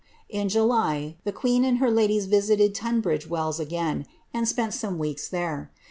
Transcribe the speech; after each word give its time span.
In 0.29 0.49
July, 0.49 1.17
the 1.25 1.31
queen 1.31 1.63
and 1.63 1.77
her 1.77 1.91
ladies 1.91 2.25
visited 2.25 2.73
Tunbridge 2.73 3.29
Wells 3.29 3.59
again, 3.59 4.07
and 4.33 4.47
spent 4.47 4.73
tome 4.73 4.97
weeks 4.97 5.27
there. 5.29 5.69